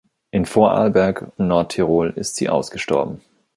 In 0.31 0.47
Vorarlberg 0.47 1.31
und 1.37 1.45
Nordtirol 1.47 2.09
ist 2.15 2.35
sie 2.35 2.49
ausgestorben. 2.49 3.21